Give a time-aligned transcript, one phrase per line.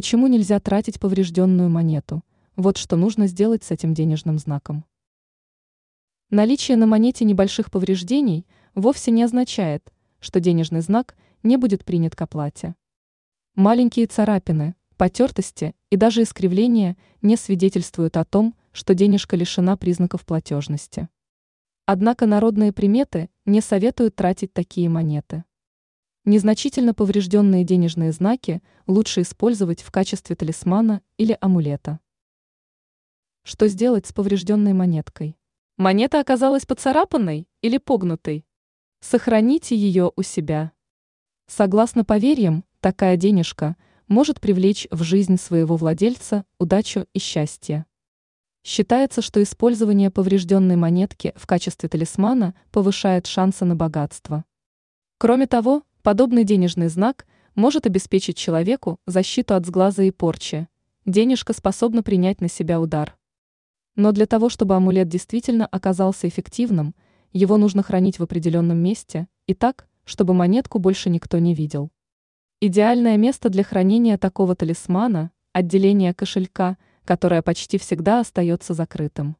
[0.00, 2.24] почему нельзя тратить поврежденную монету?
[2.56, 4.86] Вот что нужно сделать с этим денежным знаком.
[6.30, 12.22] Наличие на монете небольших повреждений вовсе не означает, что денежный знак не будет принят к
[12.22, 12.76] оплате.
[13.56, 21.10] Маленькие царапины, потертости и даже искривления не свидетельствуют о том, что денежка лишена признаков платежности.
[21.84, 25.44] Однако народные приметы не советуют тратить такие монеты.
[26.26, 31.98] Незначительно поврежденные денежные знаки лучше использовать в качестве талисмана или амулета.
[33.42, 35.38] Что сделать с поврежденной монеткой?
[35.78, 38.44] Монета оказалась поцарапанной или погнутой?
[39.00, 40.72] Сохраните ее у себя.
[41.46, 43.76] Согласно поверьям, такая денежка
[44.06, 47.86] может привлечь в жизнь своего владельца удачу и счастье.
[48.62, 54.44] Считается, что использование поврежденной монетки в качестве талисмана повышает шансы на богатство.
[55.16, 60.68] Кроме того, подобный денежный знак может обеспечить человеку защиту от сглаза и порчи.
[61.06, 63.16] Денежка способна принять на себя удар.
[63.96, 66.94] Но для того, чтобы амулет действительно оказался эффективным,
[67.32, 71.90] его нужно хранить в определенном месте и так, чтобы монетку больше никто не видел.
[72.60, 76.76] Идеальное место для хранения такого талисмана– отделение кошелька–
[77.10, 79.36] которое почти всегда остается закрытым.